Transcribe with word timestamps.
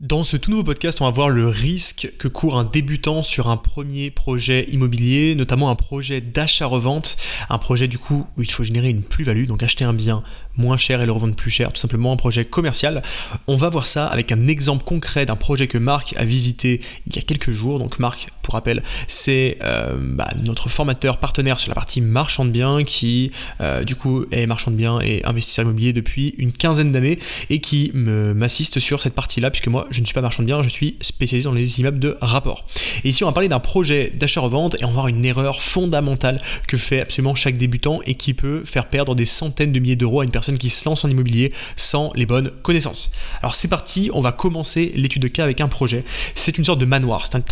Dans 0.00 0.22
ce 0.22 0.36
tout 0.36 0.52
nouveau 0.52 0.62
podcast, 0.62 1.00
on 1.00 1.06
va 1.06 1.10
voir 1.10 1.28
le 1.28 1.48
risque 1.48 2.12
que 2.20 2.28
court 2.28 2.56
un 2.56 2.62
débutant 2.62 3.24
sur 3.24 3.48
un 3.48 3.56
premier 3.56 4.12
projet 4.12 4.68
immobilier, 4.70 5.34
notamment 5.34 5.70
un 5.70 5.74
projet 5.74 6.20
d'achat-revente, 6.20 7.16
un 7.50 7.58
projet 7.58 7.88
du 7.88 7.98
coup 7.98 8.24
où 8.36 8.42
il 8.42 8.50
faut 8.52 8.62
générer 8.62 8.90
une 8.90 9.02
plus-value, 9.02 9.46
donc 9.46 9.64
acheter 9.64 9.84
un 9.84 9.92
bien 9.92 10.22
moins 10.56 10.76
cher 10.76 11.00
et 11.00 11.06
le 11.06 11.12
revendre 11.12 11.34
plus 11.34 11.50
cher, 11.50 11.72
tout 11.72 11.80
simplement 11.80 12.12
un 12.12 12.16
projet 12.16 12.44
commercial. 12.44 13.02
On 13.46 13.56
va 13.56 13.70
voir 13.70 13.86
ça 13.86 14.06
avec 14.06 14.30
un 14.30 14.46
exemple 14.46 14.84
concret 14.84 15.26
d'un 15.26 15.36
projet 15.36 15.66
que 15.66 15.78
Marc 15.78 16.14
a 16.16 16.24
visité 16.24 16.80
il 17.06 17.16
y 17.16 17.18
a 17.18 17.22
quelques 17.22 17.50
jours. 17.50 17.78
Donc 17.78 17.98
Marc, 17.98 18.28
pour 18.42 18.54
rappel, 18.54 18.82
c'est 19.06 19.58
euh, 19.62 19.96
bah, 19.98 20.28
notre 20.44 20.68
formateur 20.68 21.18
partenaire 21.18 21.58
sur 21.58 21.70
la 21.70 21.74
partie 21.74 22.00
marchand 22.00 22.44
de 22.44 22.50
biens 22.50 22.84
qui 22.84 23.30
euh, 23.60 23.84
du 23.84 23.94
coup 23.94 24.26
est 24.30 24.46
marchand 24.46 24.70
de 24.70 24.76
biens 24.76 25.00
et 25.00 25.24
investisseur 25.24 25.64
immobilier 25.64 25.92
depuis 25.92 26.34
une 26.38 26.52
quinzaine 26.52 26.92
d'années 26.92 27.18
et 27.50 27.60
qui 27.60 27.90
m'assiste 27.94 28.78
sur 28.78 29.02
cette 29.02 29.14
partie-là 29.14 29.50
puisque 29.50 29.68
moi 29.68 29.87
je 29.90 30.00
ne 30.00 30.06
suis 30.06 30.14
pas 30.14 30.20
marchand 30.20 30.42
de 30.42 30.46
biens, 30.46 30.62
je 30.62 30.68
suis 30.68 30.96
spécialisé 31.00 31.48
dans 31.48 31.54
les 31.54 31.80
immeubles 31.80 31.98
de 31.98 32.16
rapport. 32.20 32.66
Et 33.04 33.08
ici, 33.08 33.24
on 33.24 33.26
va 33.26 33.32
parler 33.32 33.48
d'un 33.48 33.60
projet 33.60 34.12
d'achat-revente 34.14 34.76
et 34.80 34.84
on 34.84 34.88
va 34.88 34.94
voir 34.94 35.08
une 35.08 35.24
erreur 35.24 35.60
fondamentale 35.60 36.40
que 36.66 36.76
fait 36.76 37.00
absolument 37.00 37.34
chaque 37.34 37.56
débutant 37.56 38.00
et 38.06 38.14
qui 38.14 38.34
peut 38.34 38.64
faire 38.64 38.88
perdre 38.88 39.14
des 39.14 39.24
centaines 39.24 39.72
de 39.72 39.78
milliers 39.78 39.96
d'euros 39.96 40.20
à 40.20 40.24
une 40.24 40.30
personne 40.30 40.58
qui 40.58 40.70
se 40.70 40.88
lance 40.88 41.04
en 41.04 41.10
immobilier 41.10 41.52
sans 41.76 42.12
les 42.14 42.26
bonnes 42.26 42.50
connaissances. 42.62 43.10
Alors 43.42 43.54
c'est 43.54 43.68
parti, 43.68 44.10
on 44.12 44.20
va 44.20 44.32
commencer 44.32 44.92
l'étude 44.96 45.22
de 45.22 45.28
cas 45.28 45.44
avec 45.44 45.60
un 45.60 45.68
projet. 45.68 46.04
C'est 46.34 46.58
une 46.58 46.64
sorte 46.64 46.78
de 46.78 46.86
manoir, 46.86 47.26
c'est 47.26 47.36
une 47.36 47.42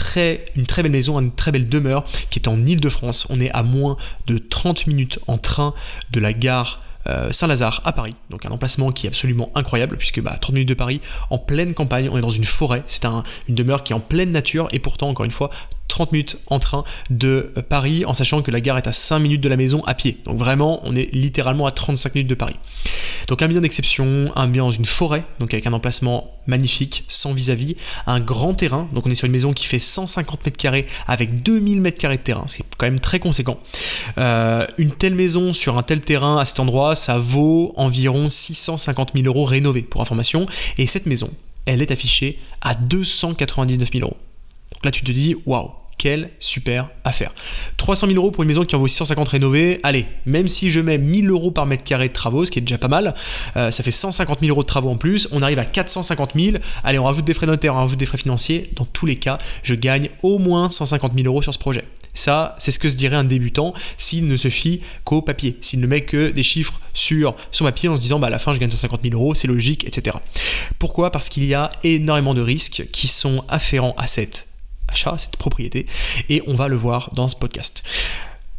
très 0.67 0.83
belle 0.83 0.93
maison, 0.93 1.19
une 1.21 1.33
très 1.33 1.53
belle 1.53 1.69
demeure 1.69 2.05
qui 2.31 2.39
est 2.39 2.49
en 2.49 2.63
Ile-de-France. 2.65 3.27
On 3.31 3.41
est 3.41 3.51
à 3.51 3.63
moins 3.63 3.97
de 4.27 4.39
30 4.39 4.87
minutes 4.87 5.19
en 5.27 5.39
train 5.39 5.75
de 6.11 6.21
la 6.21 6.33
gare 6.33 6.83
Saint-Lazare 7.31 7.83
à 7.85 7.93
Paris. 7.93 8.15
Donc 8.31 8.47
un 8.47 8.51
emplacement 8.51 8.93
qui 8.93 9.07
est 9.07 9.11
absolument 9.11 9.51
incroyable 9.55 9.97
puisque 9.97 10.21
bah, 10.21 10.37
30 10.41 10.55
minutes 10.55 10.69
de 10.69 10.75
Paris 10.75 11.01
en 11.31 11.39
pleine 11.39 11.75
campagne, 11.75 12.09
on 12.11 12.19
est 12.19 12.23
dans 12.23 12.31
une 12.31 12.45
forêt, 12.45 12.83
c'est 12.87 13.05
une 13.49 13.55
demeure 13.55 13.85
qui 13.85 13.93
est 13.93 13.97
en 13.97 14.01
pleine 14.01 14.31
nature 14.31 14.69
et 14.73 14.79
pourtant 14.79 15.09
encore 15.09 15.25
une 15.25 15.31
fois 15.31 15.51
30 15.89 16.13
minutes 16.13 16.39
en 16.47 16.59
train 16.59 16.85
de 17.11 17.53
euh, 17.57 17.63
Paris, 17.63 18.05
en 18.05 18.15
sachant 18.15 18.43
que 18.43 18.51
la 18.51 18.61
gare 18.61 18.79
est 18.79 18.87
à 18.87 18.93
5 18.93 19.19
minutes 19.19 19.41
de 19.41 19.49
la 19.49 19.57
maison 19.57 19.83
à 19.87 19.95
pied. 19.95 20.19
Donc 20.25 20.39
vraiment, 20.39 20.81
on 20.85 20.95
est 20.95 21.13
littéralement 21.15 21.67
à 21.67 21.71
35 21.71 22.15
minutes 22.15 22.31
de 22.31 22.35
Paris. 22.35 22.57
Donc 23.29 23.43
un 23.43 23.49
bien 23.49 23.61
d'exception, 23.61 24.31
un 24.37 24.49
bien 24.49 24.65
dans 24.65 24.71
une 24.71 24.87
forêt, 24.87 25.25
donc 25.39 25.53
avec 25.53 25.67
un 25.67 25.73
emplacement 25.73 26.31
magnifique, 26.47 27.05
sans 27.09 27.33
vis-à-vis, 27.33 27.77
un 28.07 28.21
grand 28.21 28.55
terrain, 28.55 28.89
donc 28.93 29.07
on 29.07 29.11
est 29.11 29.15
sur 29.15 29.27
une 29.27 29.33
maison 29.33 29.53
qui 29.53 29.67
fait 29.67 29.79
150 29.79 30.45
mètres 30.47 30.57
carrés 30.57 30.87
avec 31.07 31.43
2000 31.43 31.81
mètres 31.81 31.99
carrés 31.99 32.17
de 32.17 32.23
terrain, 32.23 32.45
c'est 32.47 32.65
quand 32.79 32.87
même 32.87 33.01
très 33.01 33.19
conséquent. 33.19 33.59
Euh, 34.19 34.67
une 34.79 34.93
telle 34.93 35.15
maison 35.15 35.53
sur 35.53 35.79
un 35.79 35.83
tel 35.83 36.01
terrain 36.01 36.39
à 36.39 36.45
cet 36.45 36.61
endroit, 36.61 36.95
ça 36.95 37.19
vaut 37.19 37.73
environ 37.77 38.29
650 38.29 39.13
000 39.15 39.27
euros 39.27 39.45
rénovés, 39.45 39.83
pour 39.83 40.01
information, 40.01 40.47
et 40.79 40.87
cette 40.87 41.07
maison, 41.07 41.31
elle 41.65 41.83
est 41.83 41.91
affichée 41.91 42.39
à 42.61 42.75
299 42.75 43.91
000 43.93 44.05
euros. 44.05 44.17
Donc 44.77 44.85
là, 44.85 44.91
tu 44.91 45.03
te 45.03 45.13
dis, 45.13 45.37
waouh, 45.47 45.71
quelle 45.99 46.31
super 46.39 46.91
affaire. 47.05 47.35
300 47.79 48.09
000 48.09 48.19
euros 48.19 48.31
pour 48.31 48.43
une 48.43 48.49
maison 48.49 48.65
qui 48.65 48.77
en 48.77 48.79
vaut 48.79 48.89
650 48.89 49.29
rénovée. 49.29 49.81
Allez, 49.83 50.07
même 50.27 50.49
si 50.49 50.71
je 50.71 50.81
mets 50.81 50.99
1000 50.99 51.31
euros 51.31 51.51
par 51.51 51.67
mètre 51.67 51.85
carré 51.85 52.09
de 52.09 52.13
travaux, 52.13 52.45
ce 52.45 52.51
qui 52.51 52.59
est 52.59 52.63
déjà 52.63 52.79
pas 52.79 52.89
mal, 52.89 53.15
euh, 53.57 53.71
ça 53.71 53.83
fait 53.83 53.91
150 53.91 54.41
000 54.41 54.51
euros 54.51 54.63
de 54.63 54.67
travaux 54.67 54.91
en 54.91 54.97
plus. 54.97 55.29
On 55.33 55.43
arrive 55.43 55.59
à 55.59 55.65
450 55.65 56.33
000. 56.35 56.57
Allez, 56.85 56.99
on 56.99 57.05
rajoute 57.05 57.25
des 57.25 57.35
frais 57.35 57.47
notaires, 57.47 57.75
on 57.75 57.79
rajoute 57.79 57.99
des 57.99 58.07
frais 58.07 58.19
financiers. 58.19 58.71
Dans 58.77 58.85
tous 58.85 59.07
les 59.07 59.17
cas, 59.17 59.39
je 59.63 59.75
gagne 59.75 60.11
au 60.23 60.39
moins 60.39 60.69
150 60.69 61.13
000 61.15 61.27
euros 61.27 61.43
sur 61.43 61.55
ce 61.55 61.59
projet. 61.59 61.85
Ça, 62.13 62.55
c'est 62.59 62.71
ce 62.71 62.79
que 62.79 62.89
se 62.89 62.97
dirait 62.97 63.17
un 63.17 63.25
débutant 63.25 63.75
s'il 63.99 64.27
ne 64.27 64.39
se 64.39 64.49
fie 64.49 64.81
qu'au 65.05 65.21
papier, 65.21 65.59
s'il 65.61 65.81
ne 65.81 65.87
met 65.87 66.01
que 66.01 66.31
des 66.31 66.43
chiffres 66.43 66.81
sur 66.95 67.37
son 67.53 67.65
papier 67.65 67.91
en 67.91 67.97
se 67.97 68.01
disant 68.01 68.19
bah, 68.19 68.29
à 68.29 68.31
la 68.31 68.39
fin 68.39 68.55
je 68.55 68.59
gagne 68.59 68.71
150 68.71 69.03
000 69.03 69.15
euros, 69.15 69.35
c'est 69.35 69.49
logique, 69.49 69.87
etc. 69.87 70.17
Pourquoi? 70.79 71.13
Parce 71.13 71.29
qu'il 71.29 71.45
y 71.45 71.53
a 71.53 71.69
énormément 71.85 72.33
de 72.33 72.41
risques 72.41 72.87
qui 72.91 73.07
sont 73.07 73.45
afférents 73.49 73.95
à 73.99 74.07
cette 74.07 74.49
achat, 74.89 75.17
cette 75.19 75.37
propriété, 75.37 75.87
et 76.29 76.43
on 76.47 76.55
va 76.55 76.69
le 76.69 76.77
voir 76.77 77.13
dans 77.15 77.29
ce 77.29 77.37
podcast. 77.37 77.83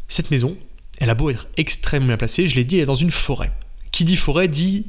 Cette 0.08 0.30
maison, 0.30 0.56
elle 0.98 1.10
a 1.10 1.14
beau 1.14 1.30
être 1.30 1.48
extrêmement 1.56 2.08
bien 2.08 2.16
placée, 2.16 2.48
je 2.48 2.56
l'ai 2.56 2.64
dit, 2.64 2.76
elle 2.76 2.82
est 2.82 2.86
dans 2.86 2.94
une 2.94 3.10
forêt. 3.10 3.52
Qui 3.90 4.04
dit 4.04 4.16
forêt 4.16 4.48
dit 4.48 4.86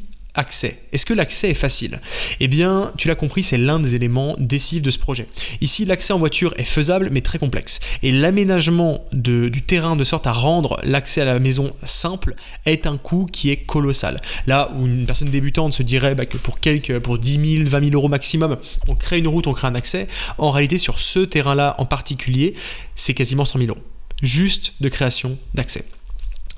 Est-ce 0.91 1.05
que 1.05 1.13
l'accès 1.13 1.49
est 1.49 1.55
facile? 1.55 1.99
Eh 2.39 2.47
bien, 2.47 2.91
tu 2.97 3.07
l'as 3.07 3.15
compris, 3.15 3.43
c'est 3.43 3.57
l'un 3.57 3.79
des 3.79 3.95
éléments 3.95 4.35
décisifs 4.37 4.83
de 4.83 4.91
ce 4.91 4.99
projet. 4.99 5.27
Ici, 5.61 5.85
l'accès 5.85 6.13
en 6.13 6.19
voiture 6.19 6.53
est 6.57 6.63
faisable, 6.63 7.09
mais 7.11 7.21
très 7.21 7.39
complexe. 7.39 7.79
Et 8.03 8.11
l'aménagement 8.11 9.05
du 9.11 9.61
terrain 9.61 9.95
de 9.95 10.03
sorte 10.03 10.27
à 10.27 10.33
rendre 10.33 10.79
l'accès 10.83 11.21
à 11.21 11.25
la 11.25 11.39
maison 11.39 11.73
simple 11.83 12.35
est 12.65 12.87
un 12.87 12.97
coût 12.97 13.25
qui 13.25 13.49
est 13.49 13.57
colossal. 13.57 14.21
Là 14.47 14.71
où 14.77 14.85
une 14.85 15.05
personne 15.05 15.29
débutante 15.29 15.73
se 15.73 15.83
dirait 15.83 16.15
bah, 16.15 16.25
que 16.25 16.37
pour 16.37 16.59
pour 17.03 17.17
10 17.17 17.57
000, 17.57 17.69
20 17.69 17.79
000 17.85 17.91
euros 17.93 18.09
maximum, 18.09 18.57
on 18.87 18.95
crée 18.95 19.19
une 19.19 19.27
route, 19.27 19.47
on 19.47 19.53
crée 19.53 19.67
un 19.67 19.75
accès. 19.75 20.07
En 20.37 20.51
réalité, 20.51 20.77
sur 20.77 20.99
ce 20.99 21.19
terrain-là 21.19 21.75
en 21.77 21.85
particulier, 21.85 22.53
c'est 22.95 23.13
quasiment 23.13 23.45
100 23.45 23.59
000 23.59 23.69
euros. 23.71 23.81
Juste 24.21 24.73
de 24.81 24.89
création 24.89 25.37
d'accès. 25.53 25.85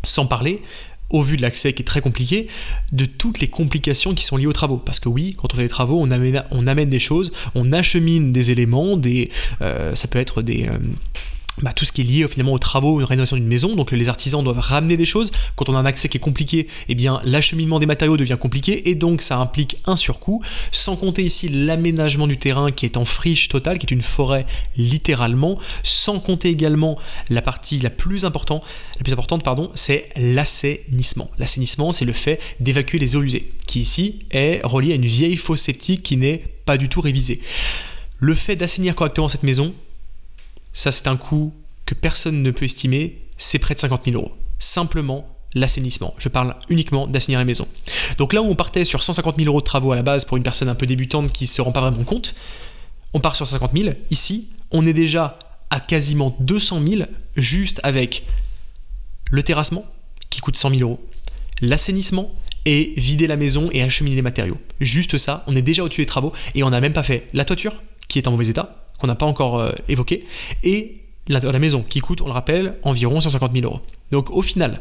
Sans 0.03 0.25
parler 0.25 0.61
au 1.11 1.21
vu 1.21 1.37
de 1.37 1.41
l'accès 1.41 1.73
qui 1.73 1.81
est 1.81 1.85
très 1.85 2.01
compliqué, 2.01 2.47
de 2.91 3.05
toutes 3.05 3.39
les 3.39 3.47
complications 3.47 4.13
qui 4.13 4.23
sont 4.23 4.37
liées 4.37 4.47
aux 4.47 4.53
travaux. 4.53 4.77
Parce 4.77 4.99
que 4.99 5.09
oui, 5.09 5.35
quand 5.37 5.53
on 5.53 5.55
fait 5.55 5.63
des 5.63 5.69
travaux, 5.69 5.99
on 6.01 6.09
amène, 6.11 6.89
des 6.89 6.99
choses, 6.99 7.31
on 7.53 7.71
achemine 7.73 8.31
des 8.31 8.51
éléments, 8.51 8.97
des, 8.97 9.29
euh, 9.61 9.95
ça 9.95 10.07
peut 10.07 10.19
être 10.19 10.41
des... 10.41 10.67
Euh, 10.67 10.77
bah, 11.61 11.73
tout 11.73 11.85
ce 11.85 11.91
qui 11.91 12.01
est 12.01 12.05
lié 12.05 12.25
finalement 12.27 12.53
aux 12.53 12.59
travaux, 12.59 12.99
une 12.99 13.05
rénovation 13.05 13.35
d'une 13.35 13.47
maison. 13.47 13.75
Donc 13.75 13.91
les 13.91 14.09
artisans 14.09 14.43
doivent 14.43 14.59
ramener 14.59 14.97
des 14.97 15.05
choses. 15.05 15.31
Quand 15.55 15.69
on 15.69 15.75
a 15.75 15.79
un 15.79 15.85
accès 15.85 16.09
qui 16.09 16.17
est 16.17 16.21
compliqué, 16.21 16.67
eh 16.87 16.95
bien 16.95 17.21
l'acheminement 17.23 17.79
des 17.79 17.85
matériaux 17.85 18.17
devient 18.17 18.37
compliqué 18.39 18.89
et 18.89 18.95
donc 18.95 19.21
ça 19.21 19.37
implique 19.37 19.77
un 19.85 19.95
surcoût. 19.95 20.41
Sans 20.71 20.95
compter 20.95 21.23
ici 21.23 21.49
l'aménagement 21.49 22.27
du 22.27 22.37
terrain 22.37 22.71
qui 22.71 22.85
est 22.85 22.97
en 22.97 23.05
friche 23.05 23.49
totale, 23.49 23.77
qui 23.77 23.85
est 23.85 23.91
une 23.91 24.01
forêt 24.01 24.45
littéralement. 24.77 25.59
Sans 25.83 26.19
compter 26.19 26.49
également 26.49 26.97
la 27.29 27.41
partie 27.41 27.79
la 27.79 27.89
plus 27.89 28.25
importante, 28.25 28.63
la 28.97 29.03
plus 29.03 29.13
importante 29.13 29.43
pardon, 29.43 29.71
c'est 29.75 30.09
l'assainissement. 30.15 31.29
L'assainissement, 31.37 31.91
c'est 31.91 32.05
le 32.05 32.13
fait 32.13 32.39
d'évacuer 32.59 32.97
les 32.97 33.15
eaux 33.15 33.23
usées, 33.23 33.51
qui 33.67 33.81
ici 33.81 34.25
est 34.31 34.61
relié 34.63 34.93
à 34.93 34.95
une 34.95 35.05
vieille 35.05 35.37
fosse 35.37 35.61
septique 35.61 36.03
qui 36.03 36.17
n'est 36.17 36.43
pas 36.65 36.77
du 36.77 36.89
tout 36.89 37.01
révisée. 37.01 37.41
Le 38.19 38.35
fait 38.35 38.55
d'assainir 38.55 38.95
correctement 38.95 39.27
cette 39.27 39.43
maison, 39.43 39.73
ça, 40.73 40.91
c'est 40.91 41.07
un 41.07 41.17
coût 41.17 41.53
que 41.85 41.93
personne 41.93 42.41
ne 42.41 42.51
peut 42.51 42.65
estimer, 42.65 43.21
c'est 43.37 43.59
près 43.59 43.73
de 43.73 43.79
50 43.79 44.05
000 44.05 44.17
euros. 44.17 44.33
Simplement 44.59 45.27
l'assainissement. 45.53 46.13
Je 46.17 46.29
parle 46.29 46.55
uniquement 46.69 47.07
d'assainir 47.07 47.39
la 47.39 47.45
maison. 47.45 47.67
Donc 48.17 48.33
là 48.33 48.41
où 48.41 48.45
on 48.45 48.55
partait 48.55 48.85
sur 48.85 49.03
150 49.03 49.35
000 49.35 49.47
euros 49.47 49.59
de 49.59 49.65
travaux 49.65 49.91
à 49.91 49.95
la 49.95 50.03
base 50.03 50.25
pour 50.25 50.37
une 50.37 50.43
personne 50.43 50.69
un 50.69 50.75
peu 50.75 50.85
débutante 50.85 51.31
qui 51.31 51.43
ne 51.43 51.49
se 51.49 51.61
rend 51.61 51.71
pas 51.71 51.81
vraiment 51.81 52.03
compte, 52.03 52.35
on 53.13 53.19
part 53.19 53.35
sur 53.35 53.45
50 53.45 53.71
000. 53.75 53.93
Ici, 54.09 54.49
on 54.71 54.85
est 54.85 54.93
déjà 54.93 55.37
à 55.69 55.79
quasiment 55.79 56.35
200 56.39 56.81
000 56.87 57.03
juste 57.35 57.79
avec 57.83 58.25
le 59.29 59.43
terrassement 59.43 59.85
qui 60.29 60.39
coûte 60.39 60.55
100 60.55 60.69
000 60.71 60.81
euros, 60.81 60.99
l'assainissement 61.61 62.31
et 62.65 62.93
vider 62.95 63.27
la 63.27 63.37
maison 63.37 63.69
et 63.71 63.81
acheminer 63.81 64.15
les 64.15 64.21
matériaux. 64.21 64.57
Juste 64.79 65.17
ça, 65.17 65.43
on 65.47 65.55
est 65.55 65.61
déjà 65.61 65.83
au-dessus 65.83 66.01
des 66.01 66.05
travaux 66.05 66.31
et 66.55 66.63
on 66.63 66.69
n'a 66.69 66.79
même 66.79 66.93
pas 66.93 67.03
fait 67.03 67.27
la 67.33 67.43
toiture 67.43 67.73
qui 68.07 68.19
est 68.19 68.27
en 68.27 68.31
mauvais 68.31 68.47
état, 68.47 68.90
qu'on 69.01 69.07
n'a 69.07 69.15
pas 69.15 69.25
encore 69.25 69.59
euh, 69.59 69.71
évoqué, 69.89 70.25
et 70.63 71.01
la, 71.27 71.39
la, 71.39 71.59
maison 71.59 71.83
qui 71.87 71.99
coûte, 71.99 72.21
on 72.21 72.27
le 72.27 72.31
rappelle, 72.31 72.75
environ 72.83 73.19
150 73.19 73.53
000 73.53 73.65
euros. 73.65 73.81
Donc 74.11 74.31
au 74.31 74.41
final, 74.41 74.79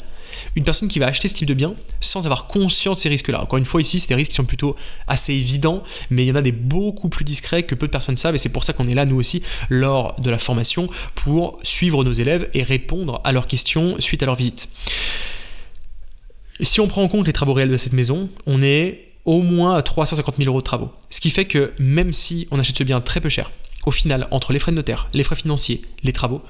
une 0.56 0.64
personne 0.64 0.88
qui 0.88 0.98
va 0.98 1.06
acheter 1.06 1.28
ce 1.28 1.34
type 1.34 1.48
de 1.48 1.54
bien 1.54 1.75
sans 2.00 2.26
avoir 2.26 2.47
conscience 2.47 2.97
de 2.97 3.00
ces 3.03 3.09
risques-là. 3.09 3.42
Encore 3.42 3.59
une 3.59 3.64
fois, 3.64 3.80
ici, 3.80 4.00
c'est 4.00 4.09
des 4.09 4.14
risques 4.14 4.30
qui 4.30 4.36
sont 4.36 4.44
plutôt 4.44 4.76
assez 5.06 5.32
évidents, 5.32 5.82
mais 6.10 6.25
il 6.25 6.28
y 6.28 6.32
en 6.32 6.36
a 6.36 6.42
des 6.42 6.53
beaucoup 6.53 7.09
plus 7.09 7.25
discrets 7.25 7.62
que 7.64 7.75
peu 7.75 7.86
de 7.86 7.92
personnes 7.92 8.16
savent, 8.16 8.34
et 8.34 8.38
c'est 8.38 8.48
pour 8.48 8.64
ça 8.64 8.72
qu'on 8.72 8.88
est 8.88 8.94
là, 8.94 9.06
nous 9.06 9.16
aussi, 9.16 9.42
lors 9.69 10.19
de 10.20 10.30
la 10.30 10.38
formation, 10.38 10.88
pour 11.14 11.59
suivre 11.62 12.04
nos 12.04 12.12
élèves 12.12 12.48
et 12.54 12.62
répondre 12.62 13.20
à 13.25 13.32
leurs 13.32 13.47
questions 13.47 13.97
suite 13.98 14.22
à 14.22 14.26
leur 14.26 14.34
visite. 14.34 14.69
Si 16.60 16.80
on 16.80 16.88
prend 16.88 17.03
en 17.03 17.09
compte 17.09 17.26
les 17.26 17.32
travaux 17.32 17.54
réels 17.54 17.70
de 17.70 17.78
cette 17.78 17.94
maison, 17.94 18.28
on 18.47 18.62
est 18.62 19.06
au 19.25 19.42
moins 19.42 19.76
à 19.76 19.82
350 19.82 20.36
000 20.36 20.48
euros 20.48 20.60
de 20.60 20.64
travaux. 20.64 20.91
Ce 21.09 21.20
qui 21.20 21.30
fait 21.30 21.44
que 21.44 21.72
même 21.78 22.12
si 22.12 22.48
on 22.50 22.59
achète 22.59 22.76
ce 22.76 22.84
bien 22.84 23.00
très 23.00 23.20
peu 23.20 23.28
cher, 23.28 23.50
au 23.86 23.91
final, 23.91 24.28
entre 24.30 24.53
les 24.53 24.59
frais 24.59 24.72
de 24.72 24.77
notaire, 24.77 25.09
les 25.12 25.22
frais 25.22 25.36
financiers, 25.36 25.82
les 26.03 26.12
travaux, 26.12 26.42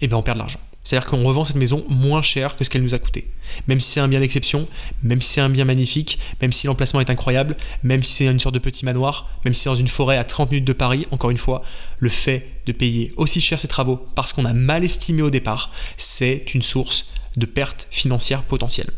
eh 0.00 0.06
bien 0.06 0.16
on 0.16 0.22
perd 0.22 0.36
de 0.36 0.40
l'argent. 0.40 0.60
C'est-à-dire 0.84 1.08
qu'on 1.10 1.24
revend 1.24 1.44
cette 1.44 1.56
maison 1.56 1.84
moins 1.90 2.22
cher 2.22 2.56
que 2.56 2.64
ce 2.64 2.70
qu'elle 2.70 2.82
nous 2.82 2.94
a 2.94 2.98
coûté. 2.98 3.28
Même 3.66 3.78
si 3.78 3.90
c'est 3.90 4.00
un 4.00 4.08
bien 4.08 4.20
d'exception, 4.20 4.66
même 5.02 5.20
si 5.20 5.34
c'est 5.34 5.40
un 5.40 5.50
bien 5.50 5.66
magnifique, 5.66 6.18
même 6.40 6.52
si 6.52 6.66
l'emplacement 6.66 7.00
est 7.00 7.10
incroyable, 7.10 7.56
même 7.82 8.02
si 8.02 8.12
c'est 8.14 8.24
une 8.26 8.40
sorte 8.40 8.54
de 8.54 8.58
petit 8.58 8.86
manoir, 8.86 9.28
même 9.44 9.52
si 9.52 9.64
c'est 9.64 9.68
dans 9.70 9.76
une 9.76 9.88
forêt 9.88 10.16
à 10.16 10.24
30 10.24 10.50
minutes 10.50 10.66
de 10.66 10.72
Paris, 10.72 11.06
encore 11.10 11.30
une 11.30 11.36
fois, 11.36 11.62
le 11.98 12.08
fait 12.08 12.48
de 12.64 12.72
payer 12.72 13.12
aussi 13.16 13.40
cher 13.40 13.58
ces 13.58 13.68
travaux 13.68 13.96
parce 14.14 14.32
qu'on 14.32 14.46
a 14.46 14.54
mal 14.54 14.82
estimé 14.82 15.20
au 15.20 15.30
départ, 15.30 15.72
c'est 15.98 16.54
une 16.54 16.62
source 16.62 17.10
de 17.36 17.44
perte 17.44 17.86
financière 17.90 18.42
potentielle. 18.42 18.88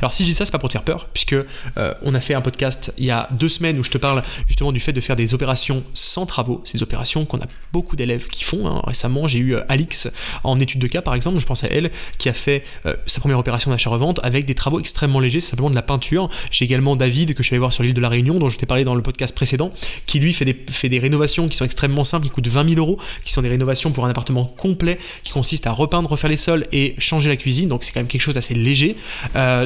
Alors 0.00 0.12
si 0.12 0.22
je 0.24 0.28
dis 0.28 0.34
ça, 0.34 0.44
c'est 0.44 0.52
pas 0.52 0.58
pour 0.58 0.68
te 0.68 0.72
faire 0.72 0.82
peur, 0.82 1.08
puisque 1.12 1.34
euh, 1.34 1.94
on 2.02 2.14
a 2.14 2.20
fait 2.20 2.34
un 2.34 2.40
podcast 2.40 2.92
il 2.98 3.04
y 3.04 3.10
a 3.10 3.28
deux 3.32 3.48
semaines 3.48 3.78
où 3.78 3.82
je 3.82 3.90
te 3.90 3.98
parle 3.98 4.22
justement 4.46 4.72
du 4.72 4.80
fait 4.80 4.92
de 4.92 5.00
faire 5.00 5.16
des 5.16 5.34
opérations 5.34 5.84
sans 5.94 6.26
travaux, 6.26 6.62
ces 6.64 6.82
opérations 6.82 7.24
qu'on 7.24 7.40
a 7.40 7.46
beaucoup 7.72 7.96
d'élèves 7.96 8.28
qui 8.28 8.44
font. 8.44 8.66
Hein. 8.66 8.82
Récemment, 8.86 9.26
j'ai 9.26 9.38
eu 9.38 9.54
euh, 9.54 9.64
Alix 9.68 10.08
en 10.44 10.60
étude 10.60 10.80
de 10.80 10.86
cas, 10.86 11.02
par 11.02 11.14
exemple, 11.14 11.38
je 11.38 11.46
pense 11.46 11.64
à 11.64 11.68
elle, 11.68 11.90
qui 12.18 12.28
a 12.28 12.32
fait 12.32 12.64
euh, 12.86 12.94
sa 13.06 13.20
première 13.20 13.38
opération 13.38 13.70
d'achat-revente 13.70 14.20
avec 14.22 14.44
des 14.44 14.54
travaux 14.54 14.80
extrêmement 14.80 15.20
légers, 15.20 15.40
simplement 15.40 15.70
de 15.70 15.74
la 15.74 15.82
peinture. 15.82 16.28
J'ai 16.50 16.64
également 16.64 16.96
David, 16.96 17.34
que 17.34 17.42
je 17.42 17.50
vais 17.50 17.58
voir 17.58 17.72
sur 17.72 17.82
l'île 17.82 17.94
de 17.94 18.00
la 18.00 18.08
Réunion, 18.08 18.38
dont 18.38 18.48
je 18.48 18.58
t'ai 18.58 18.66
parlé 18.66 18.84
dans 18.84 18.94
le 18.94 19.02
podcast 19.02 19.34
précédent, 19.34 19.72
qui 20.06 20.20
lui 20.20 20.32
fait 20.32 20.44
des, 20.44 20.56
fait 20.68 20.88
des 20.88 20.98
rénovations 20.98 21.48
qui 21.48 21.56
sont 21.56 21.64
extrêmement 21.64 22.04
simples, 22.04 22.26
qui 22.26 22.30
coûtent 22.30 22.48
20 22.48 22.68
000 22.70 22.80
euros, 22.80 22.98
qui 23.24 23.32
sont 23.32 23.42
des 23.42 23.48
rénovations 23.48 23.92
pour 23.92 24.06
un 24.06 24.10
appartement 24.10 24.44
complet, 24.44 24.98
qui 25.22 25.32
consiste 25.32 25.66
à 25.66 25.72
repeindre, 25.72 26.08
refaire 26.10 26.30
les 26.30 26.36
sols 26.36 26.66
et 26.72 26.94
changer 26.98 27.28
la 27.28 27.36
cuisine, 27.36 27.68
donc 27.68 27.84
c'est 27.84 27.92
quand 27.92 28.00
même 28.00 28.08
quelque 28.08 28.22
chose 28.22 28.34
d'assez 28.34 28.54
léger. 28.54 28.96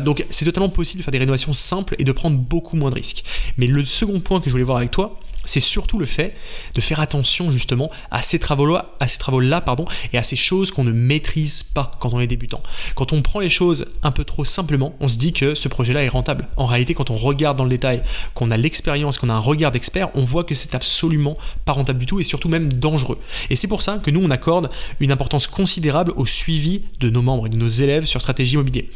Donc 0.01 0.25
c'est 0.31 0.45
totalement 0.45 0.69
possible 0.69 0.99
de 0.99 1.05
faire 1.05 1.13
des 1.13 1.19
rénovations 1.19 1.53
simples 1.53 1.95
et 1.99 2.05
de 2.05 2.13
prendre 2.13 2.39
beaucoup 2.39 2.77
moins 2.77 2.91
de 2.91 2.95
risques. 2.95 3.25
Mais 3.57 3.67
le 3.67 3.85
second 3.85 4.21
point 4.21 4.41
que 4.41 4.47
je 4.47 4.51
voulais 4.51 4.65
voir 4.65 4.79
avec 4.79 4.91
toi, 4.91 5.20
c'est 5.45 5.61
surtout 5.61 5.99
le 5.99 6.07
fait 6.07 6.35
de 6.75 6.81
faire 6.81 7.01
attention 7.01 7.51
justement 7.51 7.91
à 8.11 8.23
ces 8.23 8.39
travaux-là, 8.39 9.61
pardon, 9.61 9.85
et 10.13 10.19
à 10.19 10.23
ces 10.23 10.37
choses 10.37 10.71
qu'on 10.71 10.85
ne 10.85 10.93
maîtrise 10.93 11.63
pas 11.63 11.93
quand 12.01 12.13
on 12.13 12.21
est 12.21 12.27
débutant. 12.27 12.63
Quand 12.95 13.13
on 13.13 13.23
prend 13.23 13.41
les 13.41 13.49
choses 13.49 13.87
un 14.03 14.11
peu 14.11 14.25
trop 14.25 14.45
simplement, 14.45 14.95
on 15.01 15.09
se 15.09 15.19
dit 15.19 15.33
que 15.33 15.55
ce 15.55 15.69
projet-là 15.69 16.05
est 16.05 16.09
rentable. 16.09 16.49
En 16.57 16.67
réalité, 16.67 16.95
quand 16.95 17.11
on 17.11 17.17
regarde 17.17 17.57
dans 17.57 17.65
le 17.65 17.71
détail, 17.71 18.03
qu'on 18.35 18.51
a 18.51 18.57
l'expérience, 18.57 19.19
qu'on 19.19 19.31
a 19.31 19.35
un 19.35 19.39
regard 19.39 19.71
d'expert, 19.71 20.09
on 20.15 20.25
voit 20.25 20.45
que 20.45 20.55
c'est 20.55 20.75
absolument 20.75 21.37
pas 21.65 21.73
rentable 21.73 21.99
du 21.99 22.07
tout 22.07 22.21
et 22.21 22.25
surtout 22.25 22.49
même 22.49 22.73
dangereux. 22.73 23.19
Et 23.49 23.57
c'est 23.57 23.69
pour 23.69 23.83
ça 23.83 23.99
que 23.99 24.11
nous 24.11 24.21
on 24.23 24.31
accorde 24.31 24.69
une 25.01 25.13
importance 25.13 25.47
considérable 25.47 26.13
au 26.17 26.27
suivi 26.27 26.83
de 27.01 27.11
nos 27.11 27.23
membres 27.23 27.47
et 27.47 27.51
de 27.51 27.57
nos 27.57 27.69
élèves 27.69 28.07
sur 28.07 28.21
stratégie 28.21 28.55
immobilier. 28.55 28.91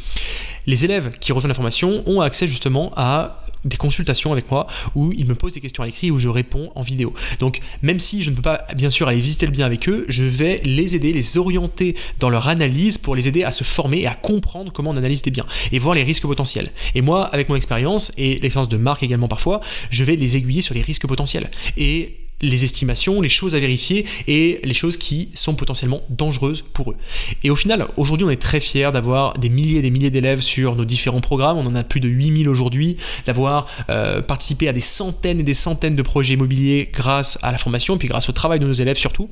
Les 0.66 0.84
élèves 0.84 1.18
qui 1.18 1.32
rejoignent 1.32 1.48
la 1.48 1.54
formation 1.54 2.02
ont 2.06 2.20
accès 2.20 2.48
justement 2.48 2.92
à 2.96 3.43
des 3.64 3.76
consultations 3.76 4.32
avec 4.32 4.50
moi 4.50 4.66
où 4.94 5.12
ils 5.12 5.26
me 5.26 5.34
posent 5.34 5.52
des 5.52 5.60
questions 5.60 5.82
à 5.82 5.86
l'écrit 5.86 6.10
où 6.10 6.18
je 6.18 6.28
réponds 6.28 6.70
en 6.74 6.82
vidéo. 6.82 7.14
Donc 7.40 7.60
même 7.82 8.00
si 8.00 8.22
je 8.22 8.30
ne 8.30 8.36
peux 8.36 8.42
pas 8.42 8.66
bien 8.76 8.90
sûr 8.90 9.08
aller 9.08 9.20
visiter 9.20 9.46
le 9.46 9.52
bien 9.52 9.66
avec 9.66 9.88
eux, 9.88 10.04
je 10.08 10.24
vais 10.24 10.60
les 10.64 10.96
aider, 10.96 11.12
les 11.12 11.38
orienter 11.38 11.96
dans 12.18 12.30
leur 12.30 12.48
analyse 12.48 12.98
pour 12.98 13.16
les 13.16 13.28
aider 13.28 13.44
à 13.44 13.52
se 13.52 13.64
former 13.64 14.00
et 14.00 14.06
à 14.06 14.14
comprendre 14.14 14.72
comment 14.72 14.90
on 14.90 14.96
analyse 14.96 15.22
des 15.22 15.30
biens 15.30 15.46
et 15.72 15.78
voir 15.78 15.94
les 15.94 16.02
risques 16.02 16.26
potentiels. 16.26 16.70
Et 16.94 17.00
moi, 17.00 17.26
avec 17.26 17.48
mon 17.48 17.56
expérience 17.56 18.12
et 18.16 18.38
l'expérience 18.40 18.68
de 18.68 18.76
Marc 18.76 19.02
également 19.02 19.28
parfois, 19.28 19.60
je 19.90 20.04
vais 20.04 20.16
les 20.16 20.36
aiguiller 20.36 20.60
sur 20.60 20.74
les 20.74 20.82
risques 20.82 21.06
potentiels. 21.06 21.50
Et 21.76 22.23
les 22.44 22.64
estimations, 22.64 23.20
les 23.20 23.28
choses 23.28 23.54
à 23.54 23.58
vérifier 23.58 24.06
et 24.26 24.60
les 24.62 24.74
choses 24.74 24.96
qui 24.96 25.30
sont 25.34 25.54
potentiellement 25.54 26.02
dangereuses 26.10 26.62
pour 26.72 26.92
eux. 26.92 26.96
Et 27.42 27.50
au 27.50 27.56
final, 27.56 27.88
aujourd'hui, 27.96 28.26
on 28.26 28.30
est 28.30 28.40
très 28.40 28.60
fiers 28.60 28.90
d'avoir 28.92 29.34
des 29.34 29.48
milliers 29.48 29.78
et 29.78 29.82
des 29.82 29.90
milliers 29.90 30.10
d'élèves 30.10 30.40
sur 30.40 30.76
nos 30.76 30.84
différents 30.84 31.20
programmes. 31.20 31.58
On 31.58 31.66
en 31.66 31.74
a 31.74 31.84
plus 31.84 32.00
de 32.00 32.08
8000 32.08 32.48
aujourd'hui, 32.48 32.96
d'avoir 33.26 33.66
euh, 33.90 34.20
participé 34.22 34.68
à 34.68 34.72
des 34.72 34.80
centaines 34.80 35.40
et 35.40 35.42
des 35.42 35.54
centaines 35.54 35.96
de 35.96 36.02
projets 36.02 36.34
immobiliers 36.34 36.90
grâce 36.92 37.38
à 37.42 37.52
la 37.52 37.58
formation, 37.58 37.98
puis 37.98 38.08
grâce 38.08 38.28
au 38.28 38.32
travail 38.32 38.58
de 38.58 38.66
nos 38.66 38.72
élèves 38.72 38.98
surtout. 38.98 39.28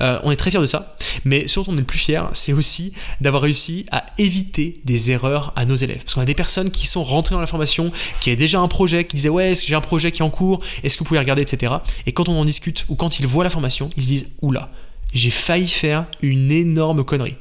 Euh, 0.00 0.18
on 0.22 0.30
est 0.30 0.36
très 0.36 0.50
fiers 0.50 0.60
de 0.60 0.66
ça. 0.66 0.96
Mais 1.24 1.46
surtout, 1.46 1.70
on 1.70 1.76
est 1.76 1.80
le 1.80 1.84
plus 1.84 1.98
fiers, 1.98 2.22
c'est 2.32 2.52
aussi 2.52 2.92
d'avoir 3.20 3.42
réussi 3.42 3.86
à 3.90 4.06
éviter 4.18 4.80
des 4.84 5.10
erreurs 5.10 5.52
à 5.56 5.64
nos 5.64 5.76
élèves. 5.76 6.02
Parce 6.02 6.14
qu'on 6.14 6.20
a 6.20 6.26
des 6.26 6.34
personnes 6.34 6.70
qui 6.70 6.86
sont 6.86 7.02
rentrées 7.02 7.34
dans 7.34 7.40
la 7.40 7.46
formation, 7.46 7.92
qui 8.20 8.30
avaient 8.30 8.36
déjà 8.36 8.60
un 8.60 8.68
projet, 8.68 9.04
qui 9.04 9.16
disaient 9.16 9.28
ouais, 9.28 9.54
j'ai 9.54 9.74
un 9.74 9.80
projet 9.80 10.12
qui 10.12 10.22
est 10.22 10.24
en 10.24 10.30
cours, 10.30 10.60
est-ce 10.82 10.96
que 10.96 11.00
vous 11.00 11.08
pouvez 11.08 11.20
regarder, 11.20 11.42
etc. 11.42 11.74
Et 12.06 12.12
quand 12.12 12.28
on 12.28 12.38
en 12.38 12.46
ou 12.88 12.94
quand 12.94 13.20
ils 13.20 13.26
voient 13.26 13.44
la 13.44 13.50
formation, 13.50 13.90
ils 13.96 14.02
se 14.02 14.08
disent 14.08 14.28
Oula, 14.42 14.70
j'ai 15.12 15.30
failli 15.30 15.68
faire 15.68 16.06
une 16.22 16.50
énorme 16.50 17.04
connerie. 17.04 17.36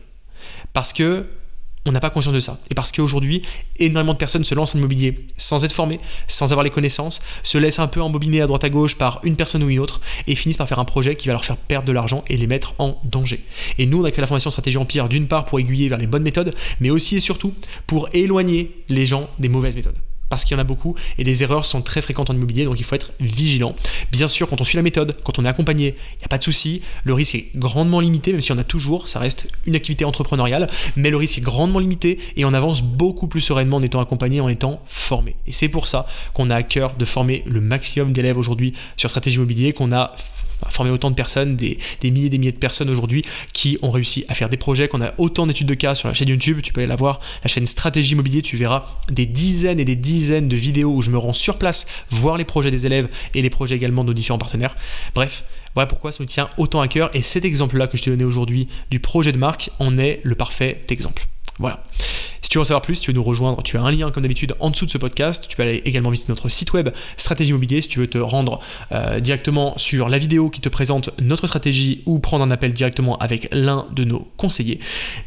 Parce 0.73 0.93
que 0.93 1.27
on 1.85 1.91
n'a 1.91 1.99
pas 1.99 2.09
conscience 2.09 2.33
de 2.33 2.39
ça. 2.39 2.59
Et 2.71 2.75
parce 2.75 2.91
qu'aujourd'hui, 2.91 3.41
énormément 3.77 4.13
de 4.13 4.17
personnes 4.17 4.45
se 4.45 4.55
lancent 4.55 4.75
en 4.75 4.77
immobilier 4.79 5.25
sans 5.35 5.65
être 5.65 5.73
formées, 5.73 5.99
sans 6.27 6.51
avoir 6.53 6.63
les 6.63 6.69
connaissances, 6.69 7.21
se 7.43 7.57
laissent 7.57 7.79
un 7.79 7.87
peu 7.87 8.01
embobiner 8.01 8.41
à 8.41 8.47
droite 8.47 8.63
à 8.63 8.69
gauche 8.69 8.97
par 8.97 9.19
une 9.23 9.35
personne 9.35 9.63
ou 9.63 9.69
une 9.69 9.79
autre 9.79 9.99
et 10.27 10.35
finissent 10.35 10.57
par 10.57 10.67
faire 10.67 10.79
un 10.79 10.85
projet 10.85 11.15
qui 11.15 11.27
va 11.27 11.33
leur 11.33 11.43
faire 11.43 11.57
perdre 11.57 11.87
de 11.87 11.91
l'argent 11.91 12.23
et 12.27 12.37
les 12.37 12.47
mettre 12.47 12.73
en 12.79 13.01
danger. 13.03 13.43
Et 13.77 13.85
nous, 13.85 14.01
on 14.01 14.05
a 14.05 14.11
créé 14.11 14.21
la 14.21 14.27
formation 14.27 14.49
Stratégie 14.49 14.77
Empire 14.77 15.09
d'une 15.09 15.27
part 15.27 15.43
pour 15.43 15.59
aiguiller 15.59 15.89
vers 15.89 15.97
les 15.97 16.07
bonnes 16.07 16.23
méthodes, 16.23 16.55
mais 16.79 16.89
aussi 16.89 17.17
et 17.17 17.19
surtout 17.19 17.53
pour 17.85 18.07
éloigner 18.13 18.83
les 18.87 19.05
gens 19.05 19.29
des 19.39 19.49
mauvaises 19.49 19.75
méthodes 19.75 19.97
parce 20.33 20.45
qu'il 20.45 20.57
y 20.57 20.59
en 20.59 20.61
a 20.61 20.63
beaucoup 20.63 20.95
et 21.19 21.23
les 21.23 21.43
erreurs 21.43 21.67
sont 21.67 21.83
très 21.83 22.01
fréquentes 22.01 22.31
en 22.31 22.33
immobilier, 22.33 22.65
donc 22.65 22.79
il 22.79 22.83
faut 22.83 22.95
être 22.95 23.11
vigilant. 23.19 23.75
Bien 24.11 24.27
sûr, 24.27 24.49
quand 24.49 24.59
on 24.61 24.63
suit 24.63 24.77
la 24.77 24.81
méthode, 24.81 25.15
quand 25.23 25.37
on 25.37 25.45
est 25.45 25.47
accompagné, 25.47 25.89
il 25.89 26.17
n'y 26.17 26.25
a 26.25 26.27
pas 26.27 26.39
de 26.39 26.43
souci, 26.43 26.81
le 27.03 27.13
risque 27.13 27.35
est 27.35 27.51
grandement 27.55 27.99
limité, 27.99 28.31
même 28.31 28.41
s'il 28.41 28.49
y 28.49 28.57
en 28.57 28.59
a 28.59 28.63
toujours, 28.63 29.07
ça 29.07 29.19
reste 29.19 29.47
une 29.67 29.75
activité 29.75 30.05
entrepreneuriale, 30.05 30.67
mais 30.95 31.11
le 31.11 31.17
risque 31.17 31.37
est 31.37 31.41
grandement 31.41 31.77
limité 31.77 32.17
et 32.35 32.45
on 32.45 32.53
avance 32.55 32.81
beaucoup 32.81 33.27
plus 33.27 33.41
sereinement 33.41 33.77
en 33.77 33.83
étant 33.83 34.01
accompagné, 34.01 34.41
en 34.41 34.49
étant 34.49 34.81
formé. 34.87 35.35
Et 35.45 35.51
c'est 35.51 35.69
pour 35.69 35.85
ça 35.85 36.07
qu'on 36.33 36.49
a 36.49 36.55
à 36.55 36.63
cœur 36.63 36.95
de 36.95 37.05
former 37.05 37.43
le 37.45 37.61
maximum 37.61 38.11
d'élèves 38.11 38.39
aujourd'hui 38.39 38.73
sur 38.97 39.11
stratégie 39.11 39.35
immobilier, 39.35 39.71
qu'on 39.71 39.91
a 39.91 40.15
former 40.73 40.91
autant 40.91 41.09
de 41.09 41.15
personnes, 41.15 41.55
des, 41.55 41.77
milliers 42.03 42.25
et 42.25 42.29
des 42.29 42.37
milliers 42.37 42.51
de 42.51 42.57
personnes 42.57 42.89
aujourd'hui 42.89 43.23
qui 43.53 43.77
ont 43.81 43.91
réussi 43.91 44.25
à 44.27 44.33
faire 44.33 44.49
des 44.49 44.57
projets, 44.57 44.87
qu'on 44.87 45.01
a 45.01 45.13
autant 45.17 45.47
d'études 45.47 45.67
de 45.67 45.73
cas 45.73 45.95
sur 45.95 46.07
la 46.07 46.13
chaîne 46.13 46.29
YouTube, 46.29 46.59
tu 46.61 46.73
peux 46.73 46.81
aller 46.81 46.87
la 46.87 46.95
voir, 46.95 47.19
la 47.43 47.47
chaîne 47.47 47.65
Stratégie 47.65 48.13
Immobilier, 48.13 48.41
tu 48.41 48.57
verras 48.57 48.85
des 49.09 49.25
dizaines 49.25 49.79
et 49.79 49.85
des 49.85 49.95
dizaines 49.95 50.47
de 50.47 50.55
vidéos 50.55 50.93
où 50.93 51.01
je 51.01 51.09
me 51.09 51.17
rends 51.17 51.33
sur 51.33 51.57
place, 51.57 51.85
voir 52.09 52.37
les 52.37 52.45
projets 52.45 52.71
des 52.71 52.85
élèves 52.85 53.07
et 53.33 53.41
les 53.41 53.49
projets 53.49 53.75
également 53.75 54.03
de 54.03 54.09
nos 54.09 54.13
différents 54.13 54.39
partenaires. 54.39 54.75
Bref, 55.15 55.45
voilà 55.75 55.87
pourquoi 55.87 56.11
ça 56.11 56.23
me 56.23 56.27
tient 56.27 56.49
autant 56.57 56.81
à 56.81 56.87
cœur 56.87 57.09
et 57.13 57.21
cet 57.21 57.45
exemple-là 57.45 57.87
que 57.87 57.97
je 57.97 58.03
t'ai 58.03 58.11
donné 58.11 58.23
aujourd'hui 58.23 58.67
du 58.91 58.99
projet 58.99 59.31
de 59.31 59.37
marque 59.37 59.69
en 59.79 59.97
est 59.97 60.19
le 60.23 60.35
parfait 60.35 60.83
exemple. 60.89 61.27
Voilà. 61.59 61.83
Si 62.41 62.49
tu 62.49 62.57
veux 62.57 62.61
en 62.61 62.65
savoir 62.65 62.81
plus, 62.81 62.95
si 62.95 63.03
tu 63.03 63.11
veux 63.11 63.15
nous 63.15 63.23
rejoindre, 63.23 63.63
tu 63.63 63.77
as 63.77 63.81
un 63.81 63.91
lien 63.91 64.11
comme 64.11 64.23
d'habitude 64.23 64.53
en 64.59 64.69
dessous 64.69 64.85
de 64.85 64.91
ce 64.91 64.97
podcast. 64.97 65.47
Tu 65.47 65.55
peux 65.55 65.63
aller 65.63 65.81
également 65.85 66.09
visiter 66.09 66.31
notre 66.31 66.49
site 66.49 66.73
web 66.73 66.89
Stratégie 67.17 67.51
Immobilier 67.51 67.81
si 67.81 67.87
tu 67.87 67.99
veux 67.99 68.07
te 68.07 68.17
rendre 68.17 68.59
euh, 68.91 69.19
directement 69.19 69.73
sur 69.77 70.09
la 70.09 70.17
vidéo 70.17 70.49
qui 70.49 70.61
te 70.61 70.69
présente 70.69 71.09
notre 71.21 71.47
stratégie 71.47 72.03
ou 72.05 72.19
prendre 72.19 72.43
un 72.43 72.51
appel 72.51 72.73
directement 72.73 73.17
avec 73.17 73.47
l'un 73.51 73.87
de 73.91 74.03
nos 74.03 74.31
conseillers. 74.37 74.79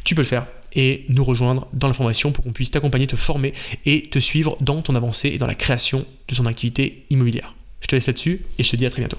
Tu 0.03 0.15
peux 0.15 0.21
le 0.21 0.27
faire 0.27 0.45
et 0.73 1.05
nous 1.09 1.23
rejoindre 1.23 1.67
dans 1.73 1.87
la 1.87 1.93
formation 1.93 2.31
pour 2.31 2.43
qu'on 2.43 2.51
puisse 2.51 2.71
t'accompagner, 2.71 3.07
te 3.07 3.15
former 3.15 3.53
et 3.85 4.03
te 4.03 4.19
suivre 4.19 4.57
dans 4.61 4.81
ton 4.81 4.95
avancée 4.95 5.29
et 5.29 5.37
dans 5.37 5.47
la 5.47 5.55
création 5.55 6.05
de 6.27 6.35
ton 6.35 6.45
activité 6.45 7.05
immobilière. 7.09 7.55
Je 7.81 7.87
te 7.87 7.95
laisse 7.95 8.07
là-dessus 8.07 8.41
et 8.59 8.63
je 8.63 8.69
te 8.69 8.75
dis 8.75 8.85
à 8.85 8.89
très 8.89 9.01
bientôt. 9.01 9.17